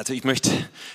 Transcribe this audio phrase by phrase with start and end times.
[0.00, 0.50] Also ich möchte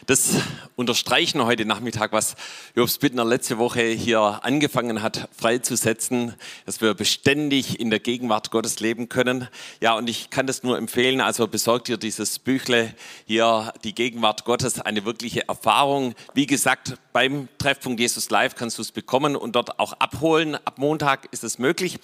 [0.08, 0.32] das
[0.76, 2.36] unterstreichen heute Nachmittag, was
[2.76, 6.34] Jobs Bittner letzte Woche hier angefangen hat, freizusetzen,
[6.66, 9.48] dass wir beständig in der Gegenwart Gottes leben können.
[9.80, 12.96] Ja, und ich kann das nur empfehlen, also besorgt dir dieses Büchle
[13.28, 16.16] hier, die Gegenwart Gottes, eine wirkliche Erfahrung.
[16.34, 20.56] Wie gesagt, beim Treffpunkt Jesus Live kannst du es bekommen und dort auch abholen.
[20.56, 22.00] Ab Montag ist es möglich.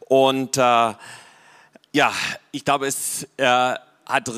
[0.00, 2.12] Und äh, ja,
[2.50, 3.74] ich glaube, es äh,
[4.04, 4.30] hat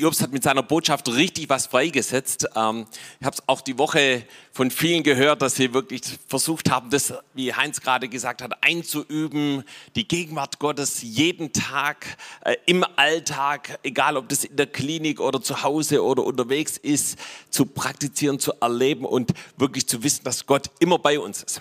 [0.00, 2.48] Jobs hat mit seiner Botschaft richtig was freigesetzt.
[2.56, 2.86] Ähm,
[3.20, 7.14] ich habe es auch die Woche von vielen gehört, dass sie wirklich versucht haben, das,
[7.34, 9.62] wie Heinz gerade gesagt hat, einzuüben,
[9.94, 12.06] die Gegenwart Gottes jeden Tag
[12.44, 17.18] äh, im Alltag, egal ob das in der Klinik oder zu Hause oder unterwegs ist,
[17.50, 21.60] zu praktizieren, zu erleben und wirklich zu wissen, dass Gott immer bei uns ist.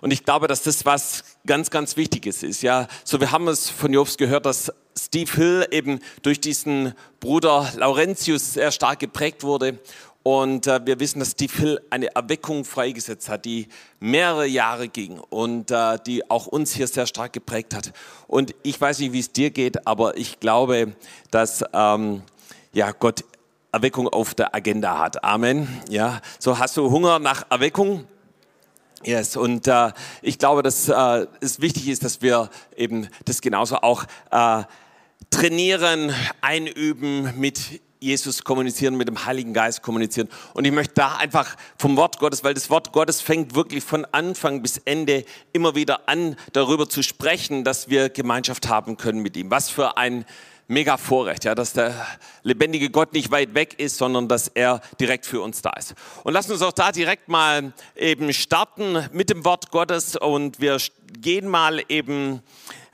[0.00, 2.62] Und ich glaube, dass das was ganz, ganz Wichtiges ist.
[2.62, 7.70] Ja, so wir haben es von Jobs gehört, dass Steve Hill eben durch diesen Bruder
[7.76, 9.78] Laurentius sehr stark geprägt wurde.
[10.22, 13.68] Und äh, wir wissen, dass Steve Hill eine Erweckung freigesetzt hat, die
[14.00, 17.92] mehrere Jahre ging und äh, die auch uns hier sehr stark geprägt hat.
[18.26, 20.92] Und ich weiß nicht, wie es dir geht, aber ich glaube,
[21.30, 22.22] dass ähm,
[22.74, 23.24] ja, Gott
[23.72, 25.24] Erweckung auf der Agenda hat.
[25.24, 25.68] Amen.
[25.88, 28.04] Ja, so hast du Hunger nach Erweckung?
[29.02, 33.76] Yes, und äh, ich glaube, dass äh, es wichtig ist, dass wir eben das genauso
[33.76, 34.64] auch äh,
[35.30, 36.12] trainieren,
[36.42, 40.28] einüben, mit Jesus kommunizieren, mit dem Heiligen Geist kommunizieren.
[40.52, 44.06] Und ich möchte da einfach vom Wort Gottes, weil das Wort Gottes fängt wirklich von
[44.12, 49.36] Anfang bis Ende immer wieder an, darüber zu sprechen, dass wir Gemeinschaft haben können mit
[49.36, 49.50] ihm.
[49.50, 50.26] Was für ein
[50.70, 51.94] mega Vorrecht, ja, dass der
[52.42, 55.94] lebendige Gott nicht weit weg ist, sondern dass er direkt für uns da ist.
[56.22, 60.78] Und lassen uns auch da direkt mal eben starten mit dem Wort Gottes und wir
[61.20, 62.40] gehen mal eben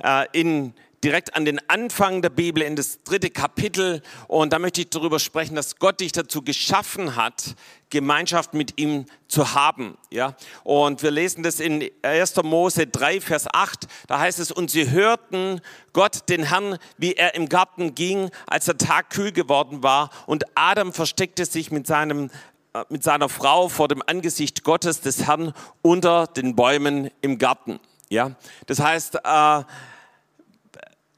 [0.02, 0.72] äh, in
[1.04, 4.02] direkt an den Anfang der Bibel, in das dritte Kapitel.
[4.28, 7.54] Und da möchte ich darüber sprechen, dass Gott dich dazu geschaffen hat,
[7.90, 9.96] Gemeinschaft mit ihm zu haben.
[10.10, 10.36] Ja?
[10.64, 12.42] Und wir lesen das in 1.
[12.42, 13.86] Mose 3, Vers 8.
[14.06, 15.60] Da heißt es, und sie hörten
[15.92, 20.10] Gott, den Herrn, wie er im Garten ging, als der Tag kühl geworden war.
[20.26, 22.30] Und Adam versteckte sich mit seinem
[22.76, 25.52] äh, mit seiner Frau vor dem Angesicht Gottes des Herrn
[25.82, 27.80] unter den Bäumen im Garten.
[28.08, 28.32] Ja,
[28.66, 29.62] das heißt, äh,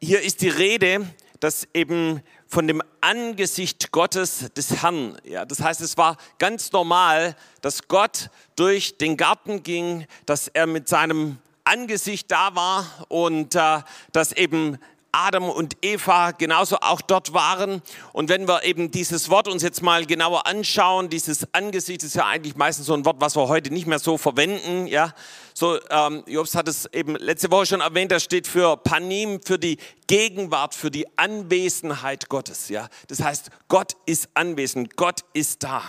[0.00, 1.06] hier ist die Rede,
[1.40, 5.18] dass eben von dem Angesicht Gottes des Herrn.
[5.24, 10.66] Ja, das heißt, es war ganz normal, dass Gott durch den Garten ging, dass er
[10.66, 13.80] mit seinem Angesicht da war und äh,
[14.12, 14.78] dass eben
[15.12, 17.82] Adam und Eva genauso auch dort waren.
[18.12, 22.26] Und wenn wir eben dieses Wort uns jetzt mal genauer anschauen, dieses Angesicht ist ja
[22.26, 24.86] eigentlich meistens so ein Wort, was wir heute nicht mehr so verwenden.
[24.86, 25.14] Ja,
[25.54, 28.12] so ähm, Jobs hat es eben letzte Woche schon erwähnt.
[28.12, 32.68] Das steht für Panim, für die Gegenwart, für die Anwesenheit Gottes.
[32.68, 35.82] Ja, das heißt, Gott ist anwesend, Gott ist da.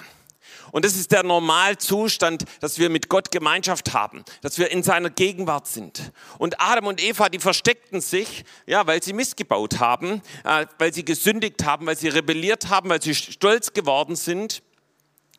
[0.71, 5.09] Und das ist der Normalzustand, dass wir mit Gott Gemeinschaft haben, dass wir in seiner
[5.09, 6.11] Gegenwart sind.
[6.37, 11.05] Und Adam und Eva, die versteckten sich, ja, weil sie missgebaut haben, äh, weil sie
[11.05, 14.61] gesündigt haben, weil sie rebelliert haben, weil sie stolz geworden sind.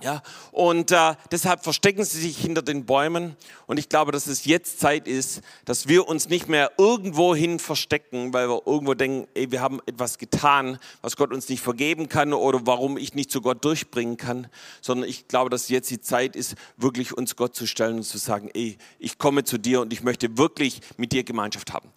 [0.02, 3.36] Ja, und äh, deshalb verstecken sie sich hinter den Bäumen.
[3.66, 8.32] Und ich glaube, dass es jetzt Zeit ist, dass wir uns nicht mehr irgendwohin verstecken,
[8.32, 12.32] weil wir irgendwo denken, ey, wir haben etwas getan, was Gott uns nicht vergeben kann
[12.32, 14.46] oder warum ich nicht zu Gott durchbringen kann,
[14.80, 18.16] sondern ich glaube, dass jetzt die Zeit ist, wirklich uns Gott zu stellen und zu
[18.16, 21.90] sagen, ey, ich komme zu dir und ich möchte wirklich mit dir Gemeinschaft haben.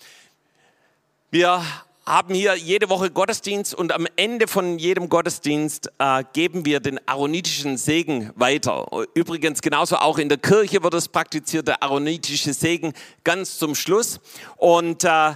[1.31, 1.63] Wir
[2.05, 6.99] haben hier jede Woche Gottesdienst und am Ende von jedem Gottesdienst äh, geben wir den
[7.07, 8.85] aaronitischen Segen weiter.
[9.13, 12.93] Übrigens genauso auch in der Kirche wird es praktiziert, der aaronitische Segen
[13.23, 14.19] ganz zum Schluss.
[14.57, 15.33] Und äh,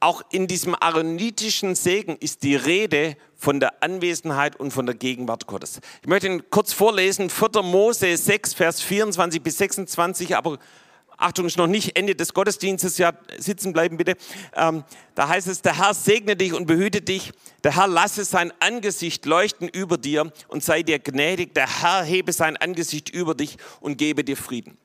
[0.00, 5.46] auch in diesem aaronitischen Segen ist die Rede von der Anwesenheit und von der Gegenwart
[5.46, 5.80] Gottes.
[6.00, 7.62] Ich möchte ihn kurz vorlesen, 4.
[7.62, 10.58] Mose 6, Vers 24 bis 26, aber
[11.20, 14.16] Achtung, ist noch nicht Ende des Gottesdienstes, ja, sitzen bleiben bitte.
[14.54, 14.84] Ähm,
[15.16, 17.32] da heißt es, der Herr segne dich und behüte dich.
[17.64, 21.54] Der Herr lasse sein Angesicht leuchten über dir und sei dir gnädig.
[21.54, 24.78] Der Herr hebe sein Angesicht über dich und gebe dir Frieden.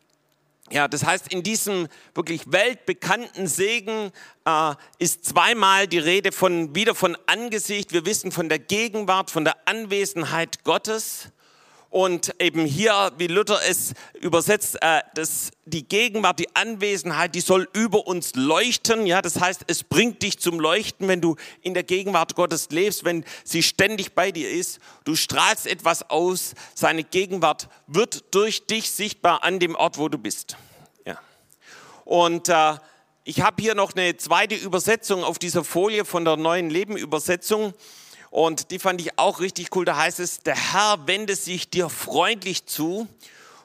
[0.72, 4.12] Ja, das heißt, in diesem wirklich weltbekannten Segen
[4.46, 7.94] äh, ist zweimal die Rede von, wieder von Angesicht.
[7.94, 11.30] Wir wissen von der Gegenwart, von der Anwesenheit Gottes.
[11.94, 17.70] Und eben hier, wie Luther es übersetzt, äh, dass die Gegenwart, die Anwesenheit, die soll
[17.74, 19.06] über uns leuchten.
[19.06, 23.06] Ja, das heißt, es bringt dich zum Leuchten, wenn du in der Gegenwart Gottes lebst,
[23.06, 24.80] wenn sie ständig bei dir ist.
[25.04, 26.56] Du strahlst etwas aus.
[26.74, 30.58] Seine Gegenwart wird durch dich sichtbar an dem Ort, wo du bist.
[31.06, 31.20] Ja.
[32.06, 32.74] Und äh,
[33.24, 37.76] ich habe hier noch eine zweite Übersetzung auf dieser Folie von der neuen Leben Übersetzung.
[38.34, 39.86] Und die fand ich auch richtig cool.
[39.86, 43.08] Da heißt es, der Herr wende sich dir freundlich zu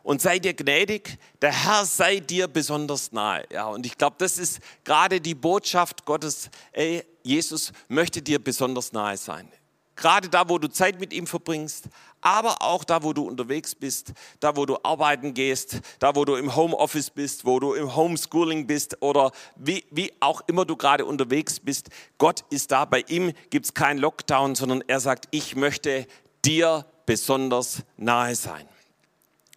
[0.02, 1.16] und sei dir gnädig.
[1.40, 3.46] Der Herr sei dir besonders nahe.
[3.50, 6.50] Ja, und ich glaube, das ist gerade die Botschaft Gottes.
[6.72, 9.50] Ey, Jesus möchte dir besonders nahe sein.
[9.96, 11.84] Gerade da, wo du Zeit mit ihm verbringst,
[12.20, 16.34] aber auch da, wo du unterwegs bist, da, wo du arbeiten gehst, da, wo du
[16.34, 21.04] im Homeoffice bist, wo du im Homeschooling bist oder wie, wie auch immer du gerade
[21.04, 21.88] unterwegs bist.
[22.18, 22.84] Gott ist da.
[22.84, 26.06] Bei ihm gibt es keinen Lockdown, sondern er sagt, ich möchte
[26.44, 28.68] dir besonders nahe sein.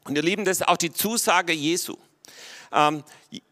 [0.06, 1.96] Und ihr Lieben, das ist auch die Zusage Jesu.
[2.72, 3.04] Ähm,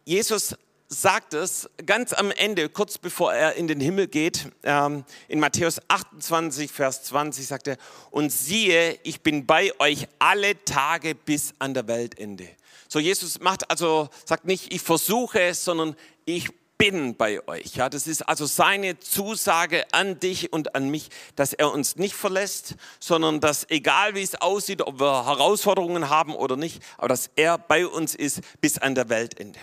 [0.05, 0.55] Jesus
[0.89, 5.79] sagt es ganz am Ende, kurz bevor er in den Himmel geht, ähm, in Matthäus
[5.87, 7.77] 28, Vers 20 sagt er,
[8.09, 12.47] und siehe, ich bin bei euch alle Tage bis an der Weltende.
[12.87, 15.95] So Jesus macht also, sagt nicht, ich versuche sondern
[16.25, 16.49] ich
[16.79, 17.75] bin bei euch.
[17.75, 22.15] Ja, das ist also seine Zusage an dich und an mich, dass er uns nicht
[22.15, 27.29] verlässt, sondern dass egal wie es aussieht, ob wir Herausforderungen haben oder nicht, aber dass
[27.35, 29.59] er bei uns ist bis an der Weltende.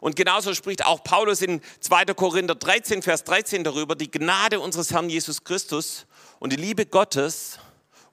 [0.00, 2.06] Und genauso spricht auch Paulus in 2.
[2.14, 6.06] Korinther 13, Vers 13 darüber, die Gnade unseres Herrn Jesus Christus
[6.38, 7.58] und die Liebe Gottes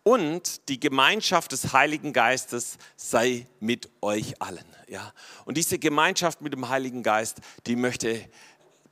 [0.04, 4.66] und die Gemeinschaft des Heiligen Geistes sei mit euch allen.
[4.88, 5.14] Ja?
[5.46, 8.30] Und diese Gemeinschaft mit dem Heiligen Geist, die möchte,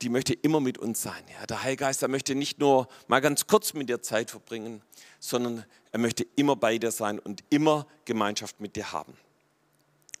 [0.00, 1.22] die möchte immer mit uns sein.
[1.38, 1.46] Ja?
[1.46, 4.82] Der Heilige Geist, der möchte nicht nur mal ganz kurz mit dir Zeit verbringen,
[5.20, 9.16] sondern er möchte immer bei dir sein und immer Gemeinschaft mit dir haben.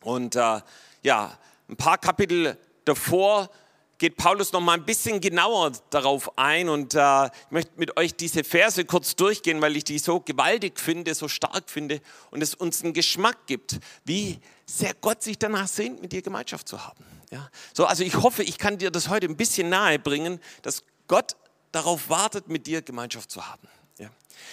[0.02, 0.60] Und äh,
[1.02, 1.38] ja,
[1.72, 3.50] ein paar Kapitel davor
[3.96, 8.14] geht Paulus noch mal ein bisschen genauer darauf ein und äh, ich möchte mit euch
[8.14, 12.54] diese Verse kurz durchgehen, weil ich die so gewaltig finde, so stark finde und es
[12.54, 17.04] uns einen Geschmack gibt, wie sehr Gott sich danach sehnt, mit dir Gemeinschaft zu haben.
[17.30, 17.48] Ja?
[17.72, 21.36] So, also ich hoffe, ich kann dir das heute ein bisschen nahe bringen, dass Gott
[21.70, 23.66] darauf wartet, mit dir Gemeinschaft zu haben.
[23.98, 24.10] Ja.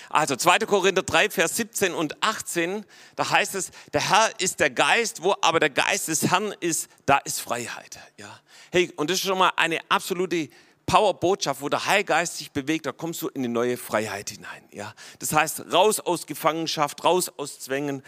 [0.09, 0.59] Also 2.
[0.59, 5.35] Korinther 3, Vers 17 und 18, da heißt es, der Herr ist der Geist, wo
[5.41, 7.99] aber der Geist des Herrn ist, da ist Freiheit.
[8.17, 8.39] Ja.
[8.71, 10.49] Hey, und das ist schon mal eine absolute
[10.85, 14.63] Powerbotschaft, wo der Heilgeist sich bewegt, da kommst du in eine neue Freiheit hinein.
[14.71, 14.93] Ja.
[15.19, 18.01] Das heißt, raus aus Gefangenschaft, raus aus Zwängen,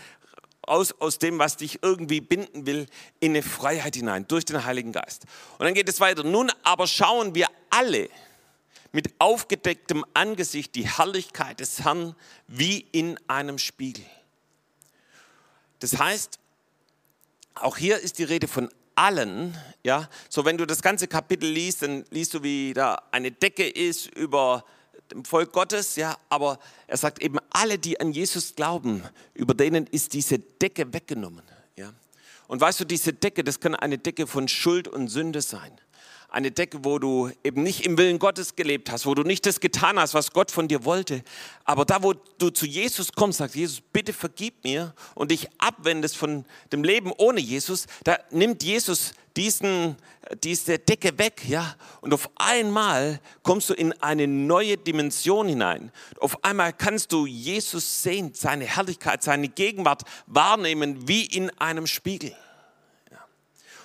[0.68, 2.88] raus aus dem, was dich irgendwie binden will,
[3.20, 5.26] in eine Freiheit hinein, durch den Heiligen Geist.
[5.60, 6.24] Und dann geht es weiter.
[6.24, 8.10] Nun aber schauen wir alle,
[8.92, 12.16] mit aufgedecktem Angesicht die Herrlichkeit des Herrn
[12.48, 14.06] wie in einem Spiegel.
[15.80, 16.40] Das heißt,
[17.56, 20.10] auch hier ist die Rede von allen, ja.
[20.30, 24.08] So, wenn du das ganze Kapitel liest, dann liest du, wie da eine Decke ist
[24.16, 24.66] über
[25.12, 26.18] dem Volk Gottes, ja.
[26.30, 29.04] Aber er sagt eben, alle, die an Jesus glauben,
[29.34, 31.44] über denen ist diese Decke weggenommen,
[31.76, 31.94] ja.
[32.48, 35.80] Und weißt du, diese Decke, das kann eine Decke von Schuld und Sünde sein
[36.32, 39.60] eine Decke, wo du eben nicht im Willen Gottes gelebt hast, wo du nicht das
[39.60, 41.24] getan hast, was Gott von dir wollte.
[41.66, 46.16] Aber da, wo du zu Jesus kommst, sagst Jesus, bitte vergib mir und dich abwendest
[46.16, 49.98] von dem Leben ohne Jesus, da nimmt Jesus diesen,
[50.42, 55.92] diese Decke weg, ja, und auf einmal kommst du in eine neue Dimension hinein.
[56.20, 62.34] Auf einmal kannst du Jesus sehen, seine Herrlichkeit, seine Gegenwart wahrnehmen wie in einem Spiegel.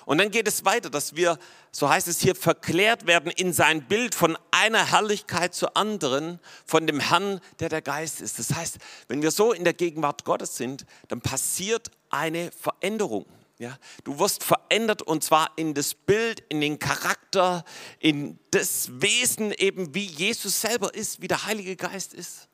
[0.07, 1.37] Und dann geht es weiter, dass wir,
[1.69, 6.87] so heißt es hier, verklärt werden in sein Bild von einer Herrlichkeit zur anderen, von
[6.87, 8.39] dem Herrn, der der Geist ist.
[8.39, 8.77] Das heißt,
[9.09, 13.25] wenn wir so in der Gegenwart Gottes sind, dann passiert eine Veränderung.
[13.59, 17.65] Ja, du wirst verändert und zwar in das Bild, in den Charakter,
[17.99, 22.47] in das Wesen eben, wie Jesus selber ist, wie der Heilige Geist ist.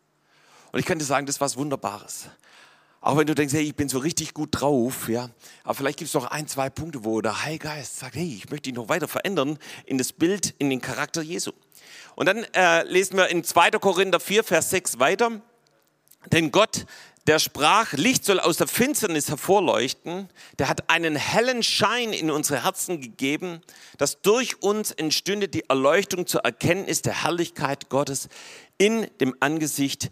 [0.71, 2.29] Und ich dir sagen, das ist was Wunderbares.
[3.03, 5.29] Auch wenn du denkst, hey, ich bin so richtig gut drauf, ja.
[5.65, 8.49] Aber vielleicht gibt es noch ein, zwei Punkte, wo der Heilige Geist sagt, hey, ich
[8.49, 11.51] möchte dich noch weiter verändern in das Bild, in den Charakter Jesu.
[12.15, 13.71] Und dann äh, lesen wir in 2.
[13.71, 15.41] Korinther 4, Vers 6 weiter.
[16.31, 16.85] Denn Gott,
[17.27, 22.63] der sprach, Licht soll aus der Finsternis hervorleuchten, der hat einen hellen Schein in unsere
[22.63, 23.59] Herzen gegeben,
[23.97, 28.29] dass durch uns entstünde die Erleuchtung zur Erkenntnis der Herrlichkeit Gottes
[28.77, 30.09] in dem Angesicht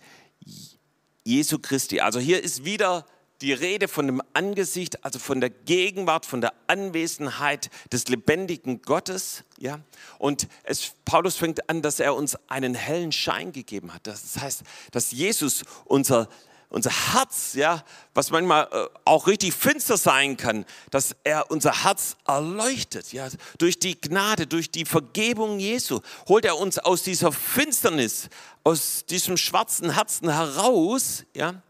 [1.23, 2.01] Jesu Christi.
[2.01, 3.05] Also hier ist wieder
[3.41, 9.43] die Rede von dem Angesicht, also von der Gegenwart, von der Anwesenheit des lebendigen Gottes.
[9.57, 9.79] Ja?
[10.19, 14.05] Und es, Paulus fängt an, dass er uns einen hellen Schein gegeben hat.
[14.05, 14.61] Das heißt,
[14.91, 16.29] dass Jesus unser
[16.71, 22.15] unser Herz, ja, was manchmal äh, auch richtig finster sein kann, dass er unser Herz
[22.25, 28.29] erleuchtet, ja, durch die Gnade, durch die Vergebung Jesu, holt er uns aus dieser Finsternis,
[28.63, 31.61] aus diesem schwarzen Herzen heraus, ja,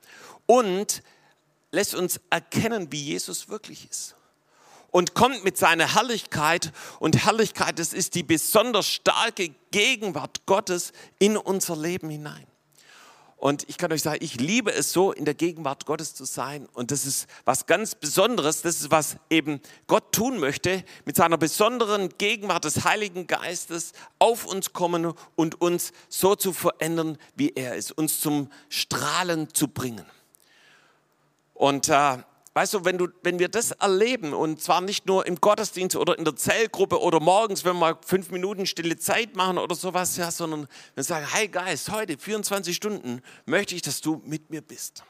[0.45, 1.01] und
[1.71, 4.15] lässt uns erkennen, wie Jesus wirklich ist.
[4.91, 11.37] Und kommt mit seiner Herrlichkeit, und Herrlichkeit, das ist die besonders starke Gegenwart Gottes in
[11.37, 12.45] unser Leben hinein.
[13.41, 16.67] Und ich kann euch sagen, ich liebe es so, in der Gegenwart Gottes zu sein.
[16.73, 18.61] Und das ist was ganz Besonderes.
[18.61, 24.45] Das ist, was eben Gott tun möchte, mit seiner besonderen Gegenwart des Heiligen Geistes auf
[24.45, 30.05] uns kommen und uns so zu verändern, wie er ist, uns zum Strahlen zu bringen.
[31.55, 32.19] Und äh,
[32.53, 36.17] Weißt du, wenn, du, wenn wir das erleben, und zwar nicht nur im Gottesdienst oder
[36.17, 40.17] in der Zellgruppe oder morgens, wenn wir mal fünf Minuten stille Zeit machen oder sowas,
[40.17, 44.61] ja, sondern wir sagen, hey Geist, heute 24 Stunden möchte ich, dass du mit mir
[44.61, 45.03] bist.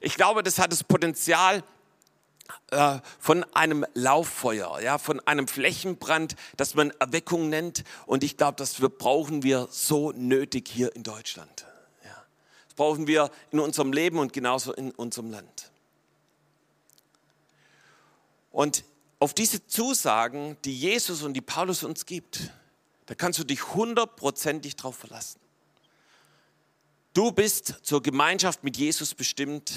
[0.00, 1.62] Ich glaube, das hat das Potenzial
[2.72, 7.84] äh, von einem Lauffeuer, ja, von einem Flächenbrand, das man Erweckung nennt.
[8.06, 11.66] Und ich glaube, das brauchen wir so nötig hier in Deutschland.
[12.02, 12.24] Ja.
[12.66, 15.70] Das brauchen wir in unserem Leben und genauso in unserem Land.
[18.54, 18.84] Und
[19.18, 22.52] auf diese Zusagen, die Jesus und die Paulus uns gibt,
[23.06, 25.40] da kannst du dich hundertprozentig drauf verlassen.
[27.14, 29.72] Du bist zur Gemeinschaft mit Jesus bestimmt.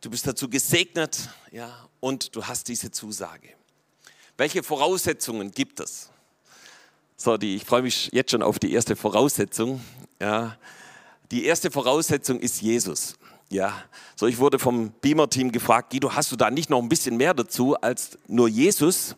[0.00, 3.50] Du bist dazu gesegnet, ja, und du hast diese Zusage.
[4.38, 6.08] Welche Voraussetzungen gibt es?
[7.18, 9.84] So, die, ich freue mich jetzt schon auf die erste Voraussetzung.
[10.18, 10.58] Ja,
[11.30, 13.16] die erste Voraussetzung ist Jesus.
[13.54, 13.72] Ja,
[14.16, 17.34] so ich wurde vom Beamer-Team gefragt, Guido, hast du da nicht noch ein bisschen mehr
[17.34, 19.14] dazu als nur Jesus?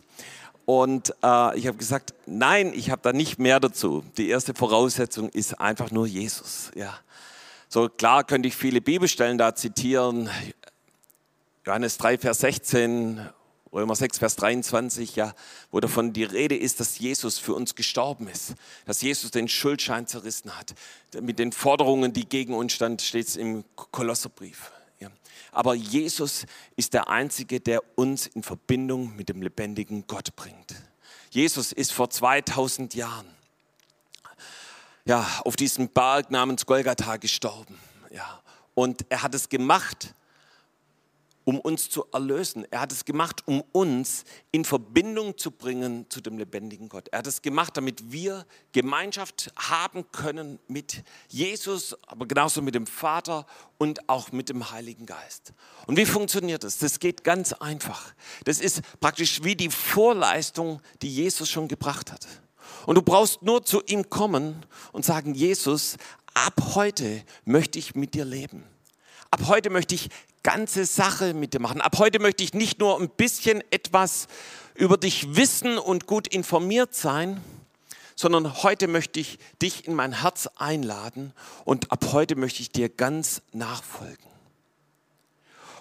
[0.66, 4.05] Und äh, ich habe gesagt, nein, ich habe da nicht mehr dazu.
[4.19, 6.71] Die erste Voraussetzung ist einfach nur Jesus.
[6.75, 6.99] Ja,
[7.71, 10.28] so klar könnte ich viele Bibelstellen da zitieren.
[11.64, 13.26] Johannes 3, Vers 16
[13.76, 15.35] Römer 6, Vers 23, ja,
[15.71, 18.54] wo davon die Rede ist, dass Jesus für uns gestorben ist,
[18.87, 20.75] dass Jesus den Schuldschein zerrissen hat.
[21.21, 24.73] Mit den Forderungen, die gegen uns stand, steht es im Kolosserbrief.
[24.99, 25.11] Ja.
[25.52, 30.75] Aber Jesus ist der Einzige, der uns in Verbindung mit dem lebendigen Gott bringt.
[31.28, 33.26] Jesus ist vor 2000 Jahren
[35.04, 37.78] ja, auf diesem Berg namens Golgatha gestorben.
[38.11, 38.40] Ja.
[38.75, 40.14] Und er hat es gemacht,
[41.47, 42.67] um uns zu erlösen.
[42.73, 47.07] Er hat es gemacht, um uns in Verbindung zu bringen zu dem lebendigen Gott.
[47.12, 52.88] Er hat es gemacht, damit wir Gemeinschaft haben können mit Jesus, aber genauso mit dem
[52.88, 53.47] Vater
[53.79, 55.53] und auch mit dem Heiligen Geist.
[55.87, 56.79] Und wie funktioniert das?
[56.79, 58.12] Das geht ganz einfach.
[58.45, 62.26] Das ist praktisch wie die Vorleistung, die Jesus schon gebracht hat.
[62.87, 65.97] Und du brauchst nur zu ihm kommen und sagen, Jesus,
[66.35, 68.65] ab heute möchte ich mit dir leben.
[69.30, 70.09] Ab heute möchte ich
[70.42, 71.80] ganze Sache mit dir machen.
[71.80, 74.28] Ab heute möchte ich nicht nur ein bisschen etwas
[74.75, 77.42] über dich wissen und gut informiert sein,
[78.14, 81.33] sondern heute möchte ich dich in mein Herz einladen
[81.64, 84.30] und ab heute möchte ich dir ganz nachfolgen.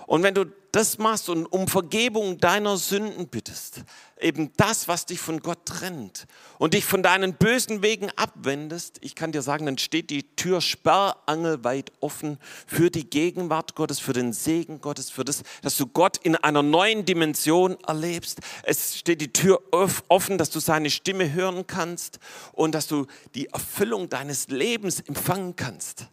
[0.07, 3.85] Und wenn du das machst und um Vergebung deiner Sünden bittest,
[4.19, 6.25] eben das, was dich von Gott trennt
[6.57, 10.59] und dich von deinen bösen Wegen abwendest, ich kann dir sagen, dann steht die Tür
[10.59, 16.17] sperrangelweit offen für die Gegenwart Gottes, für den Segen Gottes, für das, dass du Gott
[16.17, 18.41] in einer neuen Dimension erlebst.
[18.63, 19.61] Es steht die Tür
[20.09, 22.19] offen, dass du seine Stimme hören kannst
[22.51, 26.07] und dass du die Erfüllung deines Lebens empfangen kannst.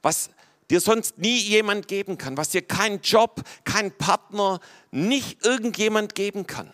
[0.00, 0.30] Was
[0.70, 4.60] dir sonst nie jemand geben kann, was dir kein Job, kein Partner,
[4.90, 6.72] nicht irgendjemand geben kann.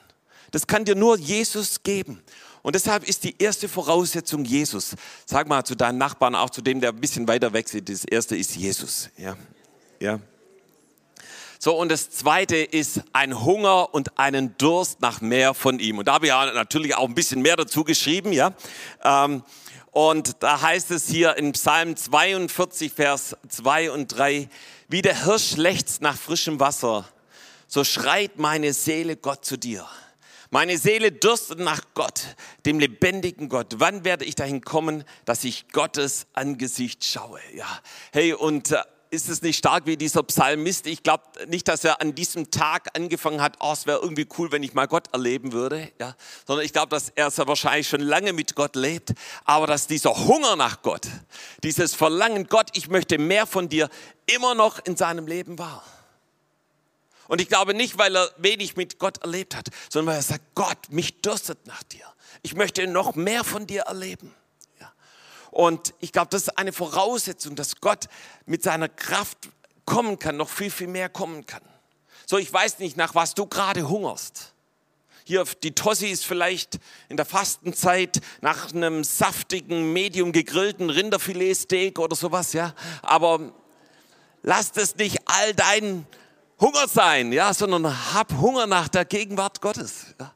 [0.53, 2.23] Das kann dir nur Jesus geben.
[2.63, 4.97] Und deshalb ist die erste Voraussetzung Jesus.
[5.25, 7.89] Sag mal zu deinen Nachbarn, auch zu dem, der ein bisschen weiter weg sieht.
[7.89, 9.09] Das erste ist Jesus.
[9.17, 9.37] Ja.
[10.01, 10.21] Ja.
[11.59, 15.99] So, und das zweite ist ein Hunger und einen Durst nach mehr von ihm.
[15.99, 18.53] Und da habe ich natürlich auch ein bisschen mehr dazu geschrieben, ja.
[19.03, 19.43] Ähm,
[19.97, 24.47] und da heißt es hier in Psalm 42, Vers 2 und 3,
[24.89, 27.09] wie der Hirsch lechzt nach frischem Wasser,
[27.67, 29.89] so schreit meine Seele Gott zu dir.
[30.51, 32.37] Meine Seele dürstet nach Gott,
[32.67, 33.77] dem lebendigen Gott.
[33.79, 37.41] Wann werde ich dahin kommen, dass ich Gottes Angesicht schaue?
[37.55, 37.81] Ja,
[38.13, 38.83] hey, und äh,
[39.17, 40.87] ist es nicht stark wie dieser Psalmist?
[40.87, 44.53] Ich glaube nicht, dass er an diesem Tag angefangen hat, oh, es wäre irgendwie cool,
[44.53, 46.15] wenn ich mal Gott erleben würde, ja?
[46.47, 50.55] sondern ich glaube, dass er wahrscheinlich schon lange mit Gott lebt, aber dass dieser Hunger
[50.55, 51.09] nach Gott,
[51.63, 53.89] dieses Verlangen, Gott, ich möchte mehr von dir,
[54.27, 55.83] immer noch in seinem Leben war.
[57.29, 60.55] Und ich glaube nicht, weil er wenig mit Gott erlebt hat, sondern weil er sagt,
[60.55, 62.05] Gott, mich dürstet nach dir.
[62.43, 64.35] Ich möchte noch mehr von dir erleben.
[65.57, 68.09] Und ich glaube, das ist eine Voraussetzung, dass Gott
[68.45, 69.39] mit seiner Kraft
[69.87, 71.63] kommen kann, noch viel, viel mehr kommen kann.
[72.27, 74.53] So, ich weiß nicht, nach was du gerade hungerst.
[75.25, 82.17] Hier, die Tossi ist vielleicht in der Fastenzeit nach einem saftigen, medium gegrillten Rinderfiletsteak oder
[82.17, 82.75] sowas, ja.
[83.01, 83.55] Aber
[84.43, 86.07] lass das nicht all dein
[86.61, 90.15] Hunger sein, ja, sondern hab Hunger nach der Gegenwart Gottes.
[90.21, 90.35] Ja.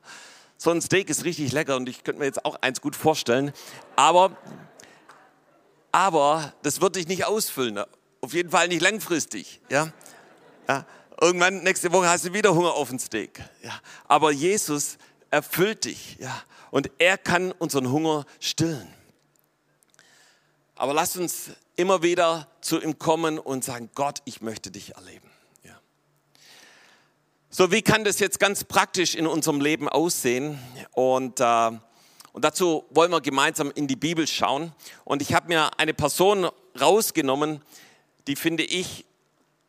[0.57, 3.53] So ein Steak ist richtig lecker und ich könnte mir jetzt auch eins gut vorstellen.
[3.97, 4.39] Aber
[5.93, 7.85] aber das wird dich nicht ausfüllen.
[8.21, 9.61] Auf jeden Fall nicht langfristig.
[9.69, 9.93] Ja?
[10.69, 10.85] ja?
[11.21, 13.43] Irgendwann, nächste Woche hast du wieder Hunger auf den Steak.
[13.63, 13.73] Ja?
[14.09, 14.99] Aber Jesus
[15.31, 16.17] erfüllt dich.
[16.21, 16.43] Ja?
[16.71, 18.89] Und er kann unseren Hunger stillen.
[20.77, 25.29] Aber lasst uns immer wieder zu ihm kommen und sagen, Gott, ich möchte dich erleben.
[25.65, 25.79] Ja.
[27.51, 30.59] So, wie kann das jetzt ganz praktisch in unserem Leben aussehen?
[30.93, 31.71] Und, äh,
[32.33, 34.73] und dazu wollen wir gemeinsam in die Bibel schauen.
[35.05, 36.49] Und ich habe mir eine Person
[36.81, 37.61] rausgenommen,
[38.27, 39.05] die finde ich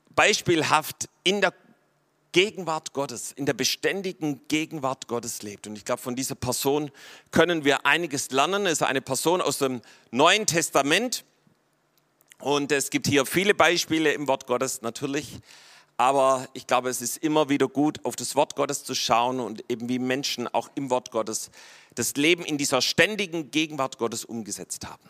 [0.09, 1.53] beispielhaft in der
[2.31, 5.67] Gegenwart Gottes, in der beständigen Gegenwart Gottes lebt.
[5.67, 6.91] Und ich glaube, von dieser Person
[7.31, 8.65] können wir einiges lernen.
[8.65, 11.25] Es ist eine Person aus dem Neuen Testament.
[12.39, 15.39] Und es gibt hier viele Beispiele im Wort Gottes natürlich.
[16.01, 19.63] Aber ich glaube, es ist immer wieder gut, auf das Wort Gottes zu schauen und
[19.69, 21.51] eben wie Menschen auch im Wort Gottes
[21.93, 25.03] das Leben in dieser ständigen Gegenwart Gottes umgesetzt haben.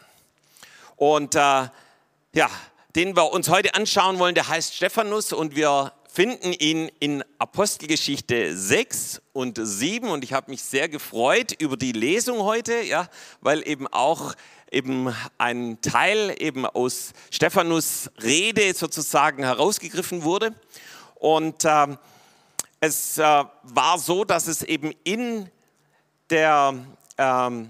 [0.98, 2.50] Und äh, ja,
[2.94, 8.58] den wir uns heute anschauen wollen, der heißt Stephanus und wir finden ihn in Apostelgeschichte
[8.58, 13.08] 6 und 7 und ich habe mich sehr gefreut über die Lesung heute, ja,
[13.40, 14.36] weil eben auch
[14.72, 20.56] eben ein Teil eben aus Stephanus Rede sozusagen herausgegriffen wurde.
[21.16, 21.88] Und äh,
[22.80, 25.50] es äh, war so, dass es eben in
[26.30, 26.74] der
[27.18, 27.70] ähm,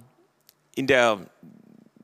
[0.75, 1.19] in der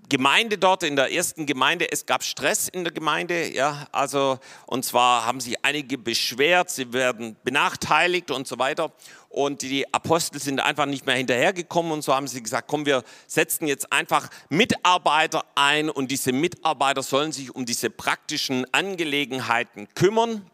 [0.10, 4.86] Gemeinde dort, in der ersten Gemeinde, es gab Stress in der Gemeinde, ja, also, und
[4.86, 8.94] zwar haben sich einige beschwert, sie werden benachteiligt und so weiter.
[9.30, 13.04] Und die Apostel sind einfach nicht mehr hinterhergekommen und so haben sie gesagt, komm, wir
[13.28, 20.50] setzen jetzt einfach Mitarbeiter ein und diese Mitarbeiter sollen sich um diese praktischen Angelegenheiten kümmern.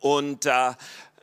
[0.00, 0.72] Und, äh,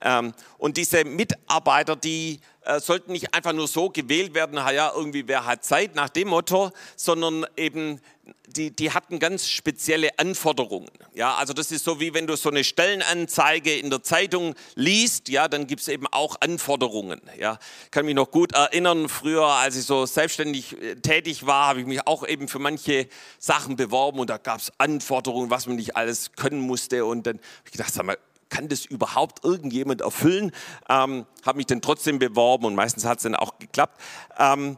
[0.02, 5.28] ähm, und diese Mitarbeiter, die äh, sollten nicht einfach nur so gewählt werden, ja, irgendwie
[5.28, 8.00] wer hat Zeit nach dem Motto, sondern eben
[8.48, 10.90] die, die hatten ganz spezielle Anforderungen.
[11.14, 15.30] Ja, also das ist so wie wenn du so eine Stellenanzeige in der Zeitung liest,
[15.30, 17.22] ja, dann gibt es eben auch Anforderungen.
[17.38, 17.60] Ja,
[17.92, 21.86] kann mich noch gut erinnern, früher, als ich so selbstständig äh, tätig war, habe ich
[21.86, 23.08] mich auch eben für manche
[23.40, 27.38] Sachen beworben und da gab es Anforderungen, was man nicht alles können musste und dann
[27.38, 28.18] habe ich gedacht, sag mal,
[28.54, 30.52] kann das überhaupt irgendjemand erfüllen?
[30.88, 34.00] Ähm, habe mich dann trotzdem beworben und meistens hat es dann auch geklappt.
[34.38, 34.78] Ähm,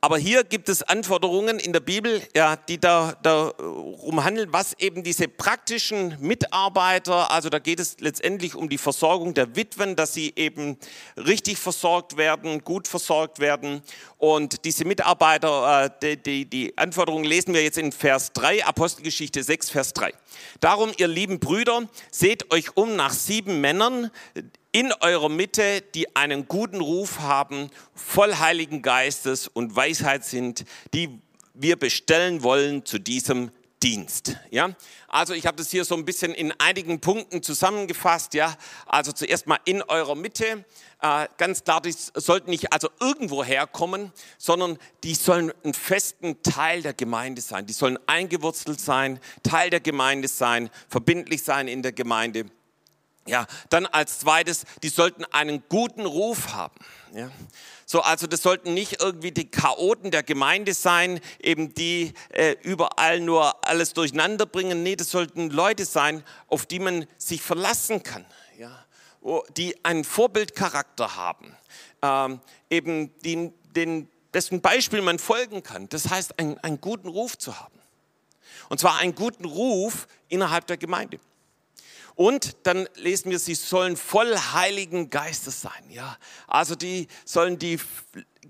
[0.00, 5.02] aber hier gibt es Anforderungen in der Bibel, ja, die da, darum handeln, was eben
[5.02, 10.32] diese praktischen Mitarbeiter, also da geht es letztendlich um die Versorgung der Witwen, dass sie
[10.36, 10.78] eben
[11.16, 13.82] richtig versorgt werden, gut versorgt werden.
[14.18, 19.42] Und diese Mitarbeiter, äh, die, die, die Anforderungen lesen wir jetzt in Vers 3, Apostelgeschichte
[19.42, 20.12] 6, Vers 3.
[20.60, 24.12] Darum, ihr lieben Brüder, seht euch um nach sieben Männern,
[24.72, 31.20] in eurer Mitte, die einen guten Ruf haben, voll Heiligen Geistes und Weisheit sind, die
[31.54, 33.50] wir bestellen wollen zu diesem
[33.82, 34.36] Dienst.
[34.50, 34.70] Ja,
[35.06, 38.34] also ich habe das hier so ein bisschen in einigen Punkten zusammengefasst.
[38.34, 40.64] Ja, also zuerst mal in eurer Mitte.
[41.00, 46.82] Äh, ganz klar, die sollten nicht also irgendwo herkommen, sondern die sollen einen festen Teil
[46.82, 47.66] der Gemeinde sein.
[47.66, 52.46] Die sollen eingewurzelt sein, Teil der Gemeinde sein, verbindlich sein in der Gemeinde.
[53.28, 56.74] Ja, dann als zweites, die sollten einen guten Ruf haben.
[57.12, 57.30] Ja.
[57.84, 63.20] So, also das sollten nicht irgendwie die Chaoten der Gemeinde sein, eben die äh, überall
[63.20, 64.82] nur alles durcheinander bringen.
[64.82, 68.24] Nee, das sollten Leute sein, auf die man sich verlassen kann.
[68.58, 68.84] Ja.
[69.58, 71.54] Die einen Vorbildcharakter haben,
[72.00, 75.88] ähm, eben die, den, dessen Beispiel man folgen kann.
[75.90, 77.78] Das heißt, einen, einen guten Ruf zu haben.
[78.70, 81.20] Und zwar einen guten Ruf innerhalb der Gemeinde.
[82.18, 85.88] Und dann lesen wir, sie sollen voll Heiligen Geistes sein.
[85.88, 87.78] Ja, also die sollen die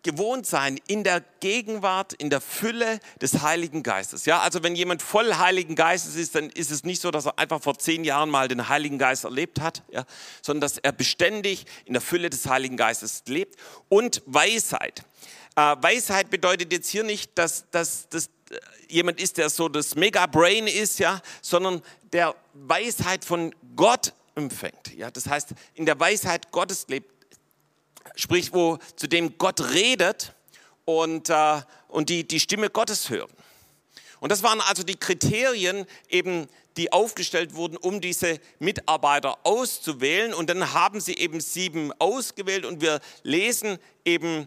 [0.03, 4.25] gewohnt sein in der Gegenwart, in der Fülle des Heiligen Geistes.
[4.25, 7.39] Ja, also wenn jemand voll Heiligen Geistes ist, dann ist es nicht so, dass er
[7.39, 10.07] einfach vor zehn Jahren mal den Heiligen Geist erlebt hat, ja,
[10.41, 13.57] sondern dass er beständig in der Fülle des Heiligen Geistes lebt
[13.91, 15.05] und Weisheit.
[15.59, 18.31] Äh, Weisheit bedeutet jetzt hier nicht, dass, dass, dass
[18.89, 24.95] jemand ist, der so das Mega-Brain ist, ja, sondern der Weisheit von Gott empfängt.
[24.97, 27.13] Ja, das heißt, in der Weisheit Gottes lebt,
[28.15, 30.33] sprich, wo zu dem Gott redet
[30.85, 33.33] und, äh, und die, die Stimme Gottes hören.
[34.21, 40.35] Und das waren also die Kriterien, eben, die aufgestellt wurden, um diese Mitarbeiter auszuwählen.
[40.35, 44.47] Und dann haben sie eben sieben ausgewählt und wir lesen eben